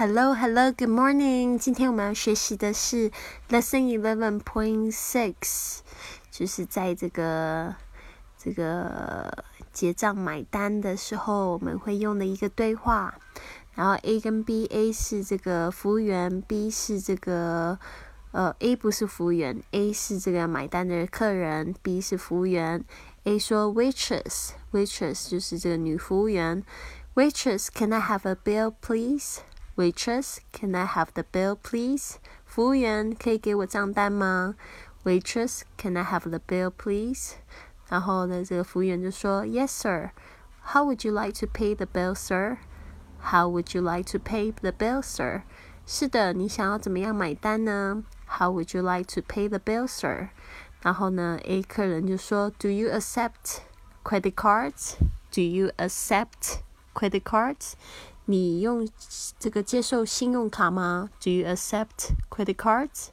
[0.00, 1.58] Hello, hello, good morning.
[1.58, 3.10] 今天我们要学习的是
[3.48, 5.80] Lesson Eleven Point Six，
[6.30, 7.74] 就是在这个
[8.38, 9.42] 这个
[9.72, 13.18] 结账买单的时候，我们会用的一个对话。
[13.74, 17.76] 然后 A 跟 B，A 是这个服务员，B 是这个
[18.30, 22.84] 呃 A 不是服务员，A 是这个买单的客人，B 是服务员。
[23.24, 26.62] A 说 Waitress，Waitress 就是这个女服务员。
[27.16, 29.38] Waitress, can I have a bill, please?
[29.77, 32.17] Waitress, can I have the bill, please?
[32.45, 34.55] 服务员，可以给我账单吗？
[35.03, 37.33] Waitress, can I have the bill, please?
[37.89, 40.11] 然后呢，这个服务员就说，Yes, sir.
[40.63, 42.57] How would you like to pay the bill, sir?
[43.31, 45.43] How would you like to pay the bill, sir?
[45.85, 48.03] 是的，你想要怎么样买单呢？
[48.27, 50.29] How would you like to pay the bill, sir?
[50.81, 53.59] 然后呢，A 客人就说，Do you accept
[54.03, 54.95] credit cards?
[55.31, 56.59] Do you accept
[56.93, 57.73] credit cards?
[58.27, 58.87] 你用
[59.37, 61.09] 这个接受信用卡吗？
[61.21, 63.07] Do you accept credit cards？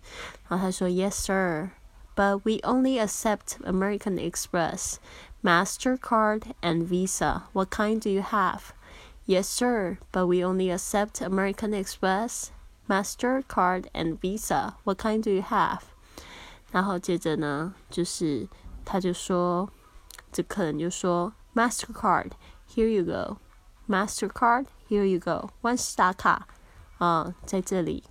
[0.49, 1.71] 然后他说，Yes, sir.
[2.15, 4.97] But we only accept American Express,
[5.43, 7.45] Mastercard, and Visa.
[7.53, 8.73] What kind do you have?
[9.27, 9.99] Yes, sir.
[10.13, 12.51] But we only accept American Express,
[12.89, 14.75] Mastercard, and Visa.
[14.85, 15.81] What kind do you have?
[16.73, 18.49] 然后接着呢，就是
[18.85, 19.71] 他就说，
[20.31, 22.33] 这客人就说，Mastercard,
[22.69, 23.39] here you go.
[23.88, 25.50] Mastercard, here you go.
[25.62, 26.48] 万事达卡，
[26.98, 28.04] 啊，在这里。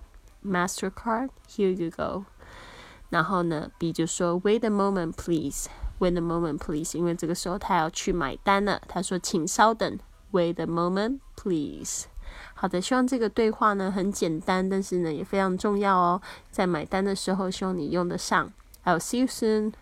[0.43, 2.25] Mastercard, here you go.
[3.09, 5.67] 然后呢，B 就说，Wait a moment, please.
[5.99, 6.97] Wait a moment, please.
[6.97, 8.81] 因为这个时候他要去买单了。
[8.87, 9.97] 他说，请稍等。
[10.31, 12.05] Wait a moment, please.
[12.53, 16.21] 好的，希望这个对话呢很简单，但是呢也非常重要哦。
[16.51, 18.51] 在买单的时候，希望你用得上。
[18.83, 19.73] I'll see you soon.